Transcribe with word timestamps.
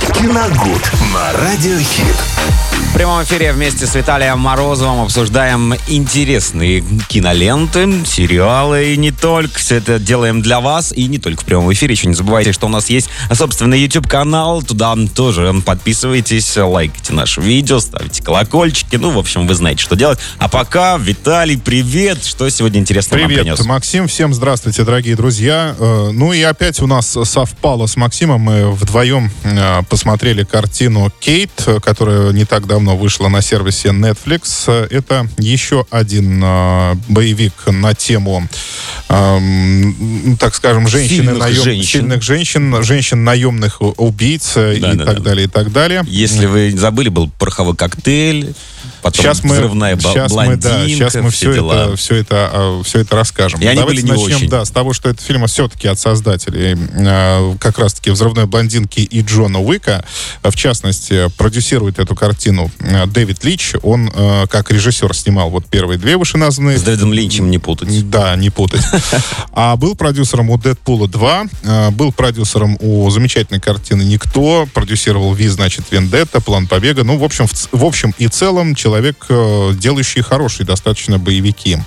Киногуд 0.00 0.90
на 1.12 1.32
Радиохит. 1.40 2.16
В 2.90 2.98
прямом 2.98 3.22
эфире 3.24 3.52
вместе 3.52 3.86
с 3.86 3.94
Виталием 3.94 4.38
Морозовым 4.38 5.02
обсуждаем 5.02 5.74
интересные 5.86 6.82
киноленты, 7.08 8.06
сериалы 8.06 8.94
и 8.94 8.96
не 8.96 9.10
только. 9.10 9.58
Все 9.58 9.76
это 9.76 9.98
делаем 9.98 10.40
для 10.40 10.60
вас 10.60 10.92
и 10.92 11.06
не 11.06 11.18
только 11.18 11.42
в 11.42 11.44
прямом 11.44 11.70
эфире. 11.74 11.92
Еще 11.92 12.08
не 12.08 12.14
забывайте, 12.14 12.52
что 12.52 12.66
у 12.66 12.70
нас 12.70 12.88
есть 12.88 13.10
собственный 13.34 13.78
YouTube-канал. 13.80 14.62
Туда 14.62 14.96
тоже 15.14 15.54
подписывайтесь, 15.66 16.56
лайкайте 16.56 17.12
наше 17.12 17.42
видео, 17.42 17.80
ставьте 17.80 18.22
колокольчики. 18.22 18.96
Ну, 18.96 19.10
в 19.10 19.18
общем, 19.18 19.46
вы 19.46 19.54
знаете, 19.54 19.82
что 19.82 19.94
делать. 19.94 20.18
А 20.38 20.48
пока, 20.48 20.96
Виталий, 20.96 21.58
привет. 21.58 22.24
Что 22.24 22.48
сегодня 22.48 22.80
интересного 22.80 23.20
Привет, 23.26 23.44
нам 23.44 23.56
принес? 23.56 23.66
Максим. 23.68 24.08
Всем 24.08 24.32
здравствуйте, 24.32 24.84
дорогие 24.84 25.16
друзья. 25.16 25.74
Э, 25.78 26.10
Ну 26.12 26.32
и 26.32 26.40
опять 26.40 26.80
у 26.80 26.86
нас 26.86 27.14
совпало 27.24 27.86
с 27.86 27.96
Максимом. 27.96 28.40
Мы 28.40 28.70
вдвоем 28.72 29.30
э, 29.44 29.82
посмотрели 29.88 30.44
картину 30.44 31.10
«Кейт», 31.20 31.50
э, 31.66 31.78
которая 31.80 32.32
не 32.32 32.44
так 32.44 32.66
давно 32.66 32.96
вышла 32.96 33.28
на 33.28 33.40
сервисе 33.42 33.88
Netflix. 33.88 34.64
Э, 34.66 34.86
Это 34.90 35.28
еще 35.38 35.84
один 35.90 36.40
э, 36.44 36.94
боевик 37.08 37.52
на 37.66 37.94
тему, 37.94 38.46
эм, 39.08 40.36
так 40.38 40.54
скажем, 40.54 40.88
женщины, 40.88 41.16
Сильных 41.32 41.38
наем- 41.38 41.62
женщин. 41.64 41.86
сильных 42.00 42.22
женщин, 42.22 42.82
женщин 42.82 43.24
наемных 43.24 43.80
убийц 43.80 44.56
э, 44.56 44.76
и 44.76 44.80
Да-да-да. 44.80 45.04
так 45.14 45.22
далее, 45.22 45.44
и 45.46 45.48
так 45.48 45.72
далее. 45.72 46.02
Если 46.06 46.46
вы 46.46 46.72
забыли, 46.76 47.08
был 47.08 47.30
пороховой 47.38 47.76
коктейль, 47.76 48.54
потом 49.02 49.22
Сейчас 49.24 49.44
мы, 49.44 49.54
взрывная 49.56 49.96
сейчас 49.98 50.32
мы, 50.32 50.56
да, 50.56 50.70
блондинка, 50.78 51.10
сейчас 51.10 51.14
мы 51.22 51.30
все, 51.30 51.54
дела. 51.54 51.72
это, 51.86 51.96
все, 51.96 52.16
это, 52.16 52.80
все 52.84 53.00
это 53.00 53.16
расскажем. 53.16 53.60
И 53.60 53.66
они 53.66 53.78
Давайте 53.80 54.02
были 54.02 54.12
не 54.12 54.20
начнем, 54.22 54.36
очень. 54.36 54.48
да, 54.48 54.64
с 54.64 54.70
того, 54.70 54.92
что 54.92 55.08
этот 55.08 55.24
фильм 55.24 55.46
все-таки 55.46 55.88
от 55.88 55.98
создателей 55.98 56.76
э, 56.76 57.54
как 57.60 57.78
раз-таки 57.78 58.10
«Взрывной 58.10 58.46
блондинки» 58.46 59.00
и 59.00 59.22
Джона 59.22 59.58
Уика. 59.76 60.04
В 60.42 60.54
частности, 60.54 61.30
продюсирует 61.36 61.98
эту 61.98 62.14
картину 62.14 62.70
э, 62.80 63.06
Дэвид 63.06 63.44
Лич. 63.44 63.74
Он 63.82 64.10
э, 64.12 64.46
как 64.48 64.70
режиссер 64.70 65.14
снимал 65.14 65.50
вот 65.50 65.66
первые 65.66 65.98
две 65.98 66.16
вышеназванные 66.16 66.78
С 66.78 66.82
Дэвидом 66.82 67.12
Линчем 67.12 67.50
не 67.50 67.58
путать. 67.58 68.10
да, 68.10 68.34
не 68.36 68.50
путать. 68.50 68.82
А 69.52 69.76
был 69.76 69.94
продюсером 69.94 70.50
у 70.50 70.58
Дэдпула 70.58 71.08
2, 71.08 71.44
э, 71.62 71.90
был 71.90 72.12
продюсером 72.12 72.76
у 72.80 73.08
замечательной 73.10 73.60
картины 73.60 74.02
«Никто», 74.02 74.68
продюсировал 74.72 75.34
Ви, 75.34 75.48
значит, 75.48 75.84
«Вендетта», 75.90 76.40
«План 76.40 76.66
побега». 76.66 77.04
Ну, 77.04 77.16
в 77.18 77.24
общем, 77.24 77.46
в, 77.46 77.52
в 77.72 77.84
общем 77.84 78.14
и 78.18 78.28
целом 78.28 78.74
человек, 78.74 79.26
делающий 79.28 80.22
хорошие 80.22 80.66
достаточно 80.66 81.18
боевики, 81.18 81.78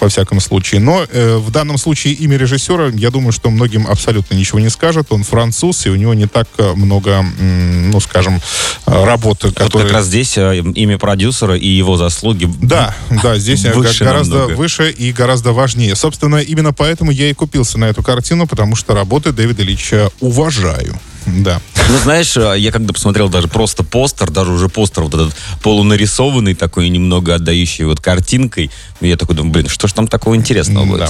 во 0.00 0.08
всяком 0.08 0.40
случае. 0.40 0.80
Но 0.80 1.04
э, 1.04 1.36
в 1.36 1.50
данном 1.50 1.78
случае 1.78 2.14
имя 2.14 2.36
режиссера, 2.36 2.88
я 2.88 3.10
думаю, 3.10 3.32
что 3.32 3.50
многим 3.50 3.86
абсолютно 3.86 4.34
ничего 4.34 4.60
не 4.60 4.70
скажет. 4.70 5.06
Он 5.10 5.22
француз, 5.22 5.86
и 5.86 5.90
у 5.90 5.96
него 5.96 6.14
не 6.14 6.26
так 6.26 6.48
много, 6.74 7.24
ну, 7.38 8.00
скажем, 8.00 8.40
работы, 8.86 9.48
Вот 9.48 9.56
которые... 9.56 9.88
как 9.88 9.96
раз 9.98 10.06
здесь 10.06 10.36
э, 10.36 10.58
имя 10.58 10.98
продюсера 10.98 11.56
и 11.56 11.68
его 11.68 11.96
заслуги. 11.96 12.50
Да, 12.60 12.94
да, 13.22 13.38
здесь 13.38 13.64
Выше 13.64 14.04
гораздо 14.04 14.38
намного. 14.38 14.56
выше 14.56 14.90
и 14.90 15.12
гораздо 15.12 15.52
важнее. 15.52 15.94
Собственно, 15.94 16.36
именно 16.36 16.72
поэтому 16.72 17.10
я 17.10 17.30
и 17.30 17.34
купился 17.34 17.78
на 17.78 17.86
эту 17.86 18.02
картину, 18.02 18.46
потому 18.46 18.76
что 18.76 18.94
работы 18.94 19.32
Дэвида 19.32 19.62
Лича 19.62 20.10
уважаю. 20.20 20.98
Да. 21.26 21.60
Ну, 21.88 21.98
знаешь, 21.98 22.36
э, 22.36 22.54
я 22.58 22.72
когда 22.72 22.92
посмотрел 22.92 23.28
даже 23.28 23.48
просто 23.48 23.84
постер, 23.84 24.30
даже 24.30 24.52
уже 24.52 24.68
постер 24.68 25.04
вот 25.04 25.14
этот 25.14 25.34
полунарисованный 25.62 26.54
такой, 26.54 26.88
немного 26.88 27.34
отдающий 27.34 27.84
вот 27.84 28.00
картинкой, 28.00 28.70
я 29.00 29.16
такой 29.16 29.36
думаю, 29.36 29.52
блин, 29.52 29.68
что 29.68 29.88
ж 29.88 29.92
там 29.92 30.08
такого 30.08 30.36
интересного 30.36 30.84
будет? 30.84 31.00
Да. 31.00 31.08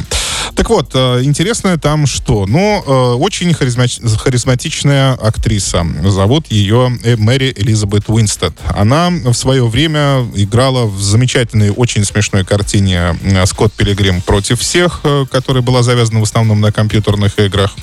Так 0.54 0.70
вот, 0.70 0.91
э, 0.94 1.22
интересное 1.22 1.77
там 1.78 2.06
что? 2.06 2.46
Ну, 2.46 2.82
э, 2.84 3.14
очень 3.14 3.50
харизма- 3.50 4.16
харизматичная 4.18 5.14
актриса. 5.14 5.86
Зовут 6.04 6.50
ее 6.50 6.98
э, 7.04 7.16
Мэри 7.16 7.54
Элизабет 7.56 8.04
Уинстед. 8.08 8.52
Она 8.76 9.10
в 9.10 9.34
свое 9.34 9.66
время 9.66 10.26
играла 10.34 10.86
в 10.86 11.00
замечательной, 11.00 11.70
очень 11.70 12.04
смешной 12.04 12.44
картине 12.44 13.16
«Скотт 13.47 13.72
Пилигрим 13.72 14.20
против 14.22 14.60
всех», 14.60 15.03
которая 15.31 15.62
была 15.62 15.82
завязана 15.82 16.20
в 16.20 16.25
основном 16.25 16.60
на 16.60 16.72
компьютерных 16.72 17.38
играх. 17.38 17.75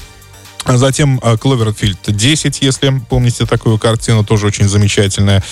А 0.65 0.77
Затем 0.77 1.19
э, 1.23 1.37
Кловерфилд 1.37 1.99
10, 2.07 2.61
если 2.61 3.01
помните 3.09 3.45
такую 3.45 3.77
картину, 3.77 4.23
тоже 4.25 4.47
очень 4.47 4.67
замечательная. 4.67 5.43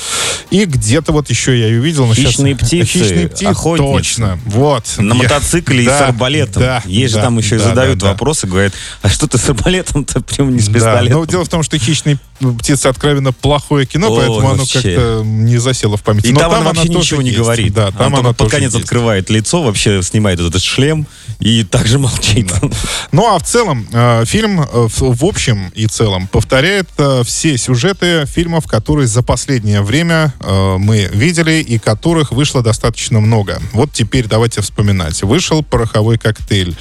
И 0.50 0.66
где-то 0.66 1.12
вот 1.12 1.30
еще 1.30 1.58
я 1.58 1.68
ее 1.68 1.80
видел. 1.80 2.06
но 2.08 2.14
Хищные 2.16 2.56
птицы, 2.56 2.86
Хищные 3.00 3.28
птицы, 3.30 3.50
охотницы. 3.52 3.92
точно. 3.94 4.40
Вот. 4.46 4.86
На 4.98 5.14
Я- 5.14 5.24
мотоцикле 5.24 5.84
и 5.84 5.86
Да, 5.86 6.00
с 6.00 6.02
арбалетом. 6.02 6.62
да, 6.64 6.82
Есть 6.86 7.12
же 7.14 7.18
да, 7.20 7.24
там 7.26 7.38
еще 7.38 7.56
и 7.56 7.60
да, 7.60 7.66
задают 7.66 8.00
да, 8.00 8.08
да. 8.08 8.12
вопросы, 8.14 8.48
говорят, 8.48 8.74
а 9.02 9.10
что 9.10 9.28
ты 9.28 9.38
с 9.38 9.48
арбалетом-то 9.50 10.22
прям 10.22 10.54
не 10.54 10.60
с 10.62 10.68
Да, 10.68 10.74
пистолетом? 10.74 11.20
но 11.20 11.26
дело 11.26 11.46
в 11.46 11.50
том, 11.50 11.64
что 11.64 11.78
«Хищные 11.78 12.18
птицы» 12.60 12.88
откровенно 12.88 13.32
плохое 13.32 13.86
кино, 13.86 14.08
О, 14.12 14.18
поэтому 14.18 14.50
оно 14.52 14.64
как-то 14.66 15.22
не 15.24 15.58
засело 15.58 15.96
в 15.96 16.02
память. 16.02 16.26
И 16.26 16.34
Но 16.34 16.40
там, 16.40 16.52
она 16.54 16.62
вообще 16.64 16.88
тоже 16.88 16.98
ничего 17.00 17.22
не 17.22 17.30
есть. 17.30 17.40
говорит. 17.40 17.74
Да, 17.74 17.92
там 17.92 18.08
она, 18.08 18.20
она 18.20 18.34
под 18.34 18.50
конец 18.52 18.74
есть. 18.74 18.84
открывает 18.84 19.30
лицо, 19.30 19.62
вообще 19.62 20.02
снимает 20.02 20.40
этот 20.40 20.62
шлем 20.62 21.08
и 21.40 21.64
также 21.64 22.00
молчит. 22.00 22.52
Ну 23.12 23.34
а 23.34 23.38
в 23.40 23.44
целом 23.44 23.88
э, 23.92 24.26
фильм 24.26 24.62
э, 24.62 24.88
в, 25.12 25.26
общем 25.26 25.72
и 25.76 25.88
целом 25.88 26.28
повторяет 26.28 26.88
э, 26.98 27.24
все 27.26 27.58
сюжеты 27.58 28.26
фильмов, 28.26 28.68
которые 28.68 29.08
за 29.08 29.24
последнее 29.24 29.82
время 29.82 30.34
э, 30.40 30.76
мы 30.78 31.10
видели 31.14 31.62
и 31.62 31.78
которых 31.78 32.32
вышло 32.32 32.62
достаточно 32.62 33.20
много. 33.20 33.60
Вот 33.74 33.92
теперь 33.92 34.28
давайте 34.28 34.62
вспоминать. 34.62 35.22
Вышел 35.24 35.64
«Пороховой 35.64 36.18
коктейль». 36.18 36.76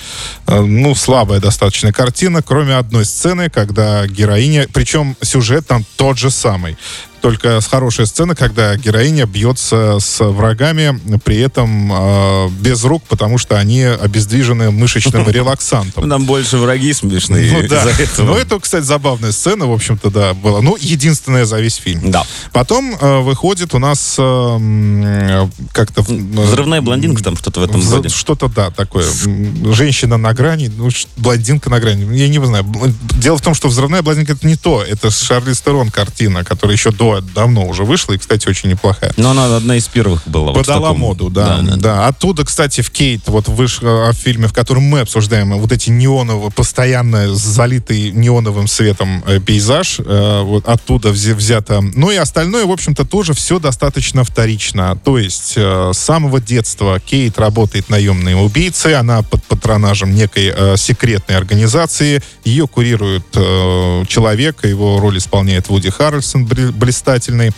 Э, 0.46 0.60
ну, 0.60 0.94
слабая 0.94 1.40
достаточно 1.40 1.92
картина, 1.92 2.42
кроме 2.42 2.74
одной 2.74 3.04
сцены, 3.04 3.50
когда 3.50 4.06
героиня... 4.06 4.66
Причем 4.72 5.16
сюжет 5.22 5.66
там 5.66 5.84
тот 5.96 6.18
же 6.18 6.30
самый. 6.30 6.76
Только 7.22 7.60
с 7.60 7.68
хорошей 7.68 8.06
сцены, 8.06 8.34
когда 8.34 8.76
героиня 8.76 9.26
бьется 9.26 9.98
с 10.00 10.18
врагами, 10.24 11.00
при 11.24 11.38
этом 11.38 11.92
э, 11.92 12.48
без 12.60 12.82
рук, 12.84 13.04
потому 13.08 13.38
что 13.38 13.56
они 13.58 13.82
обездвижены 13.82 14.72
мышечным 14.72 15.28
релаксантом. 15.30 16.08
Нам 16.08 16.24
больше 16.24 16.58
враги 16.58 16.92
смешные 16.92 17.52
Ну 17.52 17.68
да. 17.68 17.88
этого. 17.96 18.26
Ну 18.26 18.36
это, 18.36 18.58
кстати, 18.58 18.84
забавная 18.84 19.30
сцена, 19.30 19.66
в 19.66 19.72
общем-то, 19.72 20.10
да, 20.10 20.34
была. 20.34 20.60
Ну, 20.62 20.76
единственная 20.80 21.44
за 21.44 21.60
весь 21.60 21.76
фильм. 21.76 22.10
Да. 22.10 22.24
Потом 22.52 22.96
э, 23.00 23.20
выходит 23.20 23.72
у 23.74 23.78
нас 23.78 24.16
э, 24.18 25.48
как-то... 25.72 26.02
Взрывная 26.02 26.82
блондинка 26.82 27.22
там 27.22 27.36
что-то 27.36 27.60
в 27.60 27.62
этом 27.62 27.88
роде. 27.88 28.08
Что-то, 28.08 28.48
да, 28.48 28.70
такое. 28.70 29.06
Женщина 29.72 30.16
на 30.16 30.34
грани, 30.34 30.72
ну, 30.76 30.88
блондинка 31.16 31.70
на 31.70 31.78
грани. 31.78 32.16
Я 32.16 32.28
не 32.28 32.44
знаю. 32.44 32.64
Дело 33.20 33.38
в 33.38 33.42
том, 33.42 33.54
что 33.54 33.68
«Взрывная 33.68 34.02
блондинка»— 34.02 34.32
это 34.34 34.44
не 34.44 34.56
то. 34.56 34.82
Это 34.82 35.10
Шарли 35.10 35.52
Стерон 35.52 35.90
картина, 35.90 36.42
которая 36.44 36.76
еще 36.76 36.90
до, 36.90 37.11
давно 37.20 37.66
уже 37.66 37.84
вышла 37.84 38.12
и, 38.14 38.18
кстати, 38.18 38.48
очень 38.48 38.70
неплохая. 38.70 39.12
Но 39.16 39.30
она 39.30 39.56
одна 39.56 39.76
из 39.76 39.86
первых 39.88 40.22
была. 40.26 40.52
вот 40.52 40.56
Подала 40.56 40.88
таком- 40.88 41.00
моду, 41.00 41.30
да, 41.30 41.60
да, 41.76 42.06
Оттуда, 42.06 42.44
кстати, 42.44 42.80
в 42.80 42.90
Кейт, 42.90 43.22
вот 43.26 43.48
э, 43.48 43.52
в 43.52 44.12
фильме, 44.14 44.46
в 44.48 44.52
котором 44.52 44.82
мы 44.84 45.00
обсуждаем, 45.00 45.56
вот 45.58 45.72
эти 45.72 45.90
неоновые, 45.90 46.50
постоянно 46.50 47.34
залитый 47.34 48.10
неоновым 48.10 48.66
светом 48.66 49.22
э, 49.26 49.40
пейзаж, 49.40 49.98
э, 49.98 50.42
вот 50.42 50.66
оттуда 50.68 51.10
взято. 51.10 51.80
Ну 51.80 52.10
и 52.10 52.16
остальное, 52.16 52.64
в 52.66 52.70
общем-то, 52.70 53.04
тоже 53.04 53.34
все 53.34 53.58
достаточно 53.58 54.24
вторично. 54.24 54.98
То 55.04 55.18
есть 55.18 55.56
с 55.56 55.92
самого 55.94 56.40
детства 56.40 57.00
Кейт 57.00 57.38
работает 57.38 57.88
наемной 57.88 58.34
убийцей, 58.44 58.94
она 58.94 59.22
под 59.22 59.42
патронажем 59.44 60.14
некой 60.14 60.52
секретной 60.76 61.36
организации, 61.36 62.22
ее 62.44 62.66
курирует 62.66 63.24
человек, 64.08 64.64
его 64.64 64.98
роль 65.00 65.18
исполняет 65.18 65.68
Вуди 65.68 65.90
Харрельсон, 65.90 66.44
бри- 66.46 66.72
блистательный. 67.02 67.50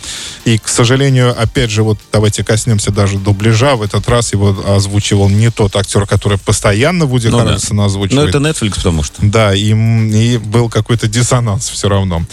И, 0.45 0.57
к 0.57 0.67
сожалению, 0.67 1.39
опять 1.39 1.69
же, 1.69 1.83
вот 1.83 1.99
давайте 2.11 2.43
коснемся 2.43 2.91
даже 2.91 3.17
дубляжа. 3.17 3.75
В 3.75 3.81
этот 3.81 4.07
раз 4.09 4.33
его 4.33 4.55
озвучивал 4.67 5.29
не 5.29 5.49
тот 5.51 5.75
актер, 5.75 6.05
который 6.05 6.37
постоянно 6.37 7.05
Вуди 7.05 7.27
Ну 7.27 7.37
да. 7.37 7.43
Харрельсона 7.45 7.81
Ну 7.83 7.85
озвучивает. 7.85 8.29
это 8.29 8.39
Netflix, 8.39 8.75
потому 8.75 9.03
что. 9.03 9.15
Да, 9.21 9.53
и, 9.53 9.73
и 9.73 10.37
был 10.37 10.69
какой-то 10.69 11.07
диссонанс 11.07 11.69
все 11.69 11.89
равно. 11.89 12.23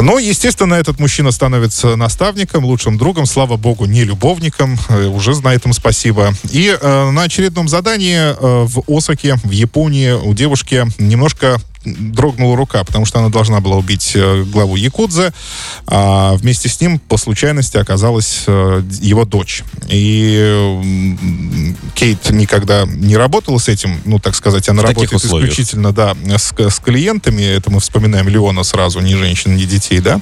Но, 0.00 0.18
естественно, 0.18 0.74
этот 0.74 0.98
мужчина 0.98 1.30
становится 1.30 1.96
наставником, 1.96 2.64
лучшим 2.64 2.98
другом, 2.98 3.26
слава 3.26 3.56
богу, 3.56 3.84
не 3.86 4.04
любовником, 4.04 4.78
э, 4.88 5.06
уже 5.06 5.34
на 5.40 5.52
этом 5.54 5.72
спасибо. 5.72 6.32
И 6.50 6.76
э, 6.80 7.10
на 7.10 7.22
очередном 7.22 7.68
задании 7.68 8.16
э, 8.16 8.34
в 8.66 8.82
Осаке, 8.88 9.36
в 9.42 9.50
Японии, 9.50 10.12
у 10.12 10.32
девушки 10.34 10.86
немножко 10.98 11.58
дрогнула 11.84 12.56
рука, 12.56 12.82
потому 12.84 13.04
что 13.06 13.18
она 13.18 13.28
должна 13.28 13.60
была 13.60 13.76
убить 13.76 14.12
э, 14.14 14.42
главу 14.44 14.76
Якудза, 14.76 15.32
а 15.86 16.34
вместе 16.34 16.68
с 16.68 16.80
ним 16.80 16.98
по 16.98 17.16
случайности 17.16 17.76
оказалась 17.76 18.44
э, 18.46 18.82
его 19.00 19.24
дочь. 19.24 19.62
И 19.88 21.74
Кейт 21.94 22.30
никогда 22.30 22.84
не 22.86 23.16
работала 23.16 23.58
с 23.58 23.68
этим, 23.68 24.00
ну, 24.04 24.18
так 24.18 24.34
сказать, 24.34 24.68
она 24.68 24.82
В 24.82 24.86
работает 24.86 25.24
исключительно, 25.24 25.92
да, 25.92 26.14
с, 26.36 26.52
с 26.56 26.78
клиентами, 26.80 27.42
это 27.42 27.70
мы 27.70 27.80
вспоминаем 27.80 28.28
Леона 28.28 28.62
сразу, 28.64 29.00
ни 29.00 29.14
женщин, 29.14 29.56
ни 29.56 29.64
детей, 29.64 30.00
да. 30.00 30.20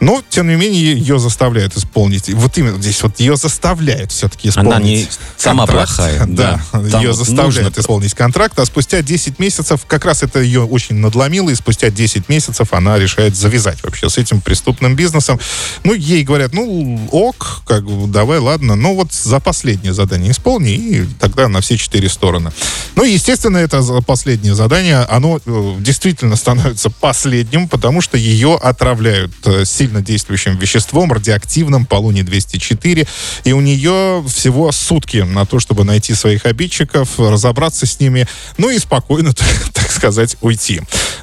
Но, 0.00 0.22
тем 0.28 0.48
не 0.48 0.54
менее, 0.56 0.94
ее 0.96 1.18
заставляют 1.18 1.76
исполнить. 1.76 2.32
Вот 2.32 2.56
именно 2.58 2.80
здесь 2.80 3.02
вот 3.02 3.20
ее 3.20 3.36
заставляют 3.36 4.12
все-таки 4.12 4.48
исполнить. 4.48 4.72
Она 4.74 4.80
не 4.84 5.08
сама 5.36 5.66
контракт. 5.66 5.94
плохая, 5.96 6.26
Да, 6.26 6.60
да. 6.72 7.00
Ее 7.00 7.14
заставляют 7.14 7.54
нужно- 7.76 7.80
исполнить 7.80 8.14
контракт, 8.14 8.58
а 8.58 8.64
спустя 8.66 9.02
10 9.02 9.38
месяцев, 9.38 9.84
как 9.86 10.04
раз 10.04 10.22
это 10.22 10.40
ее 10.40 10.64
очень 10.64 10.83
очень 10.84 10.96
надломило, 10.96 11.50
и 11.50 11.54
спустя 11.54 11.90
10 11.90 12.28
месяцев 12.28 12.72
она 12.72 12.98
решает 12.98 13.34
завязать 13.34 13.82
вообще 13.82 14.10
с 14.10 14.18
этим 14.18 14.40
преступным 14.40 14.96
бизнесом. 14.96 15.40
Ну, 15.82 15.94
ей 15.94 16.24
говорят, 16.24 16.52
ну, 16.52 17.08
ок, 17.10 17.62
как 17.66 17.84
бы, 17.84 18.06
давай, 18.06 18.38
ладно, 18.38 18.74
но 18.74 18.94
вот 18.94 19.12
за 19.12 19.40
последнее 19.40 19.94
задание 19.94 20.32
исполни, 20.32 20.74
и 20.74 21.06
тогда 21.18 21.48
на 21.48 21.60
все 21.60 21.78
четыре 21.78 22.08
стороны. 22.08 22.52
Ну, 22.96 23.04
естественно, 23.04 23.56
это 23.58 23.82
последнее 24.06 24.54
задание, 24.54 24.98
оно 24.98 25.40
э, 25.44 25.74
действительно 25.78 26.36
становится 26.36 26.90
последним, 26.90 27.68
потому 27.68 28.00
что 28.00 28.18
ее 28.18 28.58
отравляют 28.62 29.32
э, 29.44 29.64
сильно 29.64 30.02
действующим 30.02 30.58
веществом, 30.58 31.12
радиоактивным, 31.12 31.86
полуний-204, 31.86 33.08
и 33.44 33.52
у 33.52 33.60
нее 33.60 34.24
всего 34.28 34.70
сутки 34.72 35.18
на 35.18 35.46
то, 35.46 35.60
чтобы 35.60 35.84
найти 35.84 36.14
своих 36.14 36.44
обидчиков, 36.46 37.18
разобраться 37.18 37.86
с 37.86 37.98
ними, 38.00 38.28
ну 38.58 38.70
и 38.70 38.78
спокойно, 38.78 39.32
так 39.72 39.90
сказать, 39.90 40.36
уйти. 40.40 40.73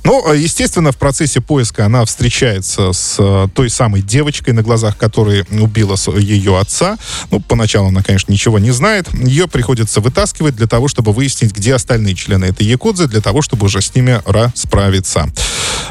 Ну, 0.04 0.34
естественно, 0.34 0.92
в 0.92 0.98
процессе 0.98 1.42
поиска 1.42 1.86
она 1.86 2.04
встречается 2.06 2.92
с 2.92 3.18
э, 3.20 3.48
той 3.54 3.70
самой 3.70 4.02
девочкой, 4.02 4.54
на 4.54 4.64
глазах 4.64 4.98
которой 4.98 5.46
убила 5.52 5.96
ее 6.18 6.60
отца. 6.60 6.98
Ну, 7.30 7.40
поначалу 7.40 7.90
она, 7.90 8.02
конечно, 8.02 8.32
ничего 8.32 8.58
не 8.58 8.72
знает. 8.72 9.08
Ее 9.14 9.48
приходится 9.48 10.02
вытаскивать 10.02 10.56
для 10.56 10.68
того, 10.68 10.88
чтобы 10.88 11.14
выяснить, 11.14 11.56
где 11.56 11.76
остальные 11.76 12.16
члены 12.16 12.46
этой 12.46 12.66
якудзы, 12.66 13.08
для 13.08 13.22
того, 13.22 13.42
чтобы 13.42 13.68
уже 13.68 13.82
с 13.82 13.94
ними 13.94 14.22
расправиться. 14.26 15.32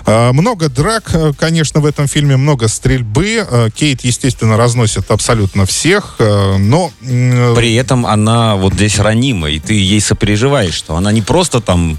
А, 0.06 0.32
много 0.32 0.68
драк, 0.68 1.10
э, 1.12 1.32
конечно, 1.38 1.80
в 1.80 1.86
этом 1.86 2.08
фильме, 2.08 2.36
много 2.36 2.66
стрельбы. 2.66 3.46
Э, 3.48 3.68
Кейт, 3.72 4.00
естественно, 4.02 4.56
разносит 4.56 5.10
абсолютно 5.10 5.66
всех, 5.66 6.16
но... 6.18 6.90
При 7.00 7.74
этом 7.74 8.06
она 8.06 8.56
вот 8.56 8.74
здесь 8.74 8.98
ранима, 8.98 9.50
и 9.50 9.58
ты 9.58 9.74
ей 9.74 10.00
сопереживаешь, 10.00 10.74
что 10.74 10.96
она 10.96 11.12
не 11.12 11.22
просто 11.22 11.60
там 11.60 11.98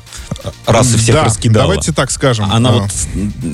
раз 0.66 0.94
и 0.94 0.98
всех 0.98 1.16
да, 1.16 1.24
раскидала. 1.26 1.68
давайте 1.68 1.92
так 1.92 2.12
скажем. 2.12 2.52
Она 2.52 2.70
а, 2.70 2.74
вот 2.74 2.92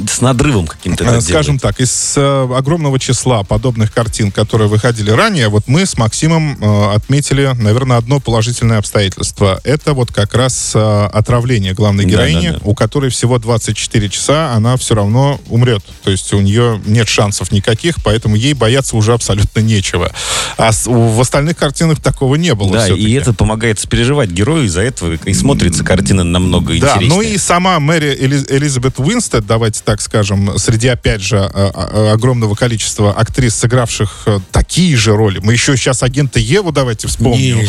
с 0.09 0.21
надрывом 0.21 0.67
каким-то 0.67 1.03
это 1.03 1.21
Скажем 1.21 1.57
делает. 1.57 1.61
так, 1.61 1.79
из 1.79 2.13
э, 2.15 2.47
огромного 2.55 2.99
числа 2.99 3.43
подобных 3.43 3.93
картин, 3.93 4.31
которые 4.31 4.67
выходили 4.67 5.11
ранее, 5.11 5.49
вот 5.49 5.67
мы 5.67 5.85
с 5.85 5.97
Максимом 5.97 6.57
э, 6.61 6.95
отметили, 6.95 7.51
наверное, 7.55 7.97
одно 7.97 8.19
положительное 8.19 8.79
обстоятельство. 8.79 9.59
Это 9.63 9.93
вот 9.93 10.11
как 10.11 10.33
раз 10.33 10.73
э, 10.75 11.05
отравление 11.13 11.73
главной 11.73 12.05
героини, 12.05 12.47
да, 12.47 12.53
да, 12.53 12.59
да. 12.59 12.65
у 12.65 12.75
которой 12.75 13.09
всего 13.09 13.39
24 13.39 14.09
часа, 14.09 14.53
она 14.53 14.77
все 14.77 14.95
равно 14.95 15.39
умрет. 15.49 15.83
То 16.03 16.11
есть 16.11 16.33
у 16.33 16.41
нее 16.41 16.81
нет 16.85 17.07
шансов 17.07 17.51
никаких, 17.51 18.03
поэтому 18.03 18.35
ей 18.35 18.53
бояться 18.53 18.95
уже 18.95 19.13
абсолютно 19.13 19.59
нечего. 19.59 20.11
А 20.57 20.71
с, 20.71 20.87
в 20.87 21.19
остальных 21.19 21.57
картинах 21.57 22.01
такого 22.01 22.35
не 22.35 22.53
было. 22.53 22.71
Да, 22.73 22.87
и 22.87 23.13
это 23.13 23.33
помогает 23.33 23.87
переживать 23.89 24.29
герою, 24.29 24.65
из-за 24.65 24.81
этого 24.81 25.13
и 25.13 25.33
смотрится 25.33 25.83
картина 25.83 26.23
намного 26.23 26.66
да, 26.67 26.95
интереснее. 26.95 27.09
Ну 27.09 27.21
и 27.21 27.37
сама 27.37 27.79
Мэри 27.79 28.15
Эли, 28.19 28.43
Элизабет 28.49 28.99
Уинстед, 28.99 29.45
давайте 29.45 29.81
так 29.83 30.01
скажем, 30.01 30.57
среди, 30.57 30.87
опять 30.87 31.21
же, 31.21 31.37
а, 31.37 31.71
а, 31.73 32.13
огромного 32.13 32.55
количества 32.55 33.11
актрис, 33.11 33.55
сыгравших 33.55 34.23
э, 34.25 34.39
такие 34.51 34.95
же 34.97 35.15
роли. 35.15 35.39
Мы 35.39 35.53
еще 35.53 35.77
сейчас 35.77 36.03
агента 36.03 36.39
Еву 36.39 36.71
давайте 36.71 37.07
вспомним. 37.07 37.67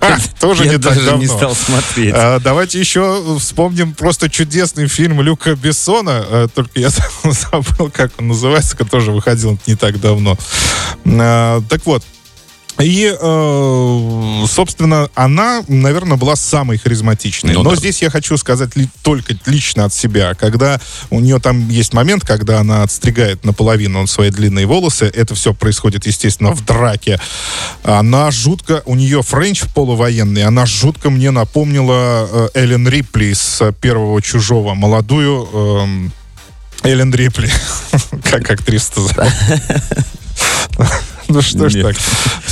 Тоже 0.40 0.66
не 0.66 0.78
так 0.78 0.96
давно. 0.96 1.16
не 1.16 1.26
стал 1.26 1.54
смотреть. 1.54 2.14
А, 2.16 2.40
давайте 2.40 2.80
еще 2.80 3.38
вспомним 3.38 3.94
просто 3.94 4.28
чудесный 4.28 4.88
фильм 4.88 5.20
Люка 5.20 5.54
Бессона, 5.54 6.24
э, 6.26 6.48
только 6.54 6.80
я 6.80 6.90
забыл, 7.24 7.90
как 7.90 8.12
он 8.18 8.28
называется, 8.28 8.76
который 8.76 8.94
тоже 8.94 9.12
выходил 9.12 9.58
не 9.66 9.74
так 9.74 10.00
давно. 10.00 10.38
Так 11.04 11.84
вот, 11.84 12.02
и, 12.80 13.16
э, 13.18 14.44
собственно, 14.48 15.08
она, 15.14 15.62
наверное, 15.68 16.16
была 16.16 16.34
самой 16.34 16.78
харизматичной. 16.78 17.54
Ну, 17.54 17.62
Но 17.62 17.70
да. 17.70 17.76
здесь 17.76 18.02
я 18.02 18.10
хочу 18.10 18.36
сказать 18.36 18.74
ли, 18.76 18.88
только 19.02 19.36
лично 19.46 19.84
от 19.84 19.94
себя. 19.94 20.34
Когда 20.34 20.80
у 21.10 21.20
нее 21.20 21.38
там 21.38 21.68
есть 21.68 21.92
момент, 21.92 22.24
когда 22.24 22.58
она 22.60 22.82
отстригает 22.82 23.44
наполовину 23.44 24.06
свои 24.08 24.30
длинные 24.30 24.66
волосы, 24.66 25.04
это 25.04 25.36
все 25.36 25.54
происходит, 25.54 26.06
естественно, 26.06 26.52
в 26.52 26.64
драке. 26.64 27.20
Она 27.84 28.32
жутко, 28.32 28.82
у 28.86 28.96
нее 28.96 29.22
френч 29.22 29.62
полувоенный, 29.74 30.42
она 30.42 30.66
жутко 30.66 31.10
мне 31.10 31.30
напомнила 31.30 32.28
э, 32.30 32.48
Эллен 32.54 32.88
Рипли 32.88 33.26
из 33.26 33.62
первого 33.80 34.20
«Чужого», 34.20 34.74
молодую 34.74 36.10
э, 36.82 36.88
Эллен 36.88 37.14
Рипли, 37.14 37.50
как 38.30 38.50
актриса 38.50 39.00
Ну 41.28 41.40
что 41.40 41.68
ж 41.68 41.82
так, 41.82 41.96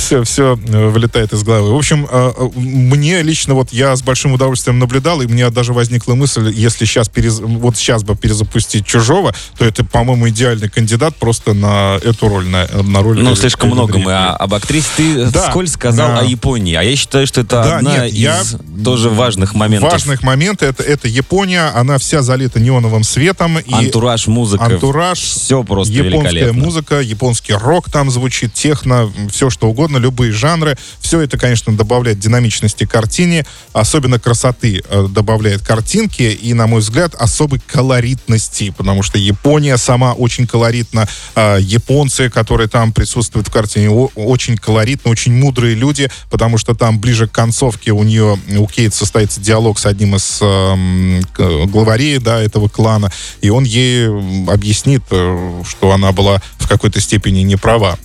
все, 0.03 0.23
все 0.23 0.59
э, 0.67 0.87
вылетает 0.89 1.33
из 1.33 1.43
головы. 1.43 1.73
В 1.73 1.77
общем, 1.77 2.07
э, 2.09 2.33
э, 2.35 2.49
мне 2.55 3.21
лично 3.21 3.53
вот 3.53 3.71
я 3.71 3.95
с 3.95 4.01
большим 4.01 4.33
удовольствием 4.33 4.77
наблюдал, 4.77 5.21
и 5.21 5.27
мне 5.27 5.49
даже 5.49 5.73
возникла 5.73 6.15
мысль, 6.15 6.51
если 6.53 6.85
сейчас 6.85 7.07
перез... 7.07 7.39
вот 7.39 7.77
сейчас 7.77 8.03
бы 8.03 8.15
перезапустить 8.15 8.85
Чужого, 8.85 9.33
то 9.57 9.65
это, 9.65 9.85
по-моему, 9.85 10.29
идеальный 10.29 10.69
кандидат 10.69 11.15
просто 11.15 11.53
на 11.53 11.99
эту 12.03 12.27
роль, 12.27 12.45
на, 12.47 12.67
на 12.67 13.01
роль. 13.01 13.19
Ну, 13.19 13.35
слишком 13.35 13.69
много 13.69 13.97
мы 13.97 14.13
об 14.13 14.53
актрисе. 14.53 14.87
Ты 14.97 15.25
да, 15.27 15.49
сколь 15.49 15.67
сказал 15.67 16.09
да. 16.09 16.19
о 16.19 16.23
Японии, 16.23 16.75
а 16.75 16.83
я 16.83 16.95
считаю, 16.95 17.25
что 17.25 17.41
это 17.41 17.63
да, 17.63 17.77
одна 17.77 18.05
нет, 18.05 18.13
из 18.13 18.17
я... 18.17 18.43
тоже 18.83 19.09
важных 19.09 19.53
моментов. 19.53 19.91
Важных 19.91 20.21
моментов. 20.21 20.69
Это, 20.69 20.83
это 20.83 21.07
Япония, 21.07 21.71
она 21.73 21.97
вся 21.97 22.21
залита 22.21 22.59
неоновым 22.59 23.03
светом. 23.03 23.59
И 23.59 23.73
антураж, 23.73 24.27
музыка. 24.27 24.65
Антураж. 24.65 25.19
Все 25.19 25.63
просто 25.63 25.93
Японская 25.93 26.53
музыка, 26.53 26.99
японский 26.99 27.53
рок 27.53 27.89
там 27.89 28.11
звучит, 28.11 28.53
техно, 28.53 29.11
все 29.31 29.49
что 29.49 29.67
угодно, 29.67 29.92
любые 29.97 30.31
жанры. 30.31 30.77
Все 30.99 31.21
это, 31.21 31.37
конечно, 31.37 31.75
добавляет 31.75 32.19
динамичности 32.19 32.85
картине, 32.85 33.45
особенно 33.73 34.19
красоты 34.19 34.83
э, 34.87 35.07
добавляет 35.09 35.61
картинки 35.61 36.23
и, 36.23 36.53
на 36.53 36.67
мой 36.67 36.81
взгляд, 36.81 37.15
особой 37.15 37.59
колоритности, 37.59 38.73
потому 38.75 39.03
что 39.03 39.17
Япония 39.17 39.77
сама 39.77 40.13
очень 40.13 40.47
колоритна, 40.47 41.07
э, 41.35 41.57
японцы, 41.61 42.29
которые 42.29 42.67
там 42.67 42.91
присутствуют 42.93 43.47
в 43.47 43.51
картине, 43.51 43.89
очень 43.89 44.57
колоритны, 44.57 45.11
очень 45.11 45.33
мудрые 45.33 45.75
люди, 45.75 46.09
потому 46.29 46.57
что 46.57 46.73
там 46.73 46.99
ближе 46.99 47.27
к 47.27 47.31
концовке 47.31 47.91
у 47.91 48.03
нее, 48.03 48.39
у 48.57 48.67
Кейт 48.67 48.93
состоится 48.93 49.39
диалог 49.41 49.79
с 49.79 49.85
одним 49.85 50.15
из 50.15 50.39
э, 50.41 51.65
главарей, 51.65 52.19
да, 52.19 52.41
этого 52.41 52.67
клана, 52.67 53.11
и 53.41 53.49
он 53.49 53.63
ей 53.63 54.07
объяснит, 54.49 55.03
э, 55.11 55.63
что 55.67 55.91
она 55.91 56.11
была 56.11 56.41
в 56.57 56.67
какой-то 56.67 56.99
степени 56.99 57.41
неправа. 57.41 57.97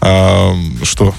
А, 0.00 0.54
что? 0.82 1.14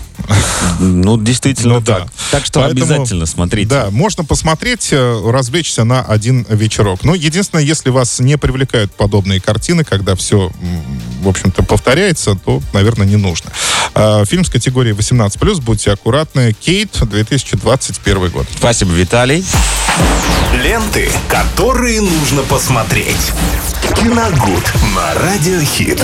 Ну, 0.79 1.17
действительно 1.17 1.75
ну, 1.75 1.81
так. 1.81 2.05
Да. 2.05 2.11
Так 2.31 2.45
что 2.45 2.61
Поэтому, 2.61 2.85
обязательно 2.85 3.25
смотрите. 3.25 3.67
Да, 3.67 3.87
можно 3.91 4.23
посмотреть, 4.23 4.89
э, 4.91 5.31
развлечься 5.31 5.83
на 5.83 6.01
один 6.01 6.45
вечерок. 6.49 7.03
Но 7.03 7.15
единственное, 7.15 7.63
если 7.63 7.89
вас 7.89 8.19
не 8.19 8.37
привлекают 8.37 8.93
подобные 8.93 9.41
картины, 9.41 9.83
когда 9.83 10.15
все, 10.15 10.51
в 11.21 11.27
общем-то, 11.27 11.63
повторяется, 11.63 12.35
то, 12.35 12.61
наверное, 12.73 13.07
не 13.07 13.17
нужно. 13.17 13.51
А, 13.93 14.23
фильм 14.25 14.45
с 14.45 14.49
категории 14.49 14.93
18+, 14.93 15.61
будьте 15.61 15.91
аккуратны. 15.91 16.53
Кейт, 16.53 16.91
2021 17.01 18.29
год. 18.29 18.47
Спасибо, 18.57 18.91
Виталий. 18.91 19.43
Ленты, 20.53 21.09
которые 21.27 22.01
нужно 22.01 22.43
посмотреть. 22.43 23.31
Киногуд 23.95 24.63
на 24.95 25.13
Радиохит. 25.15 26.01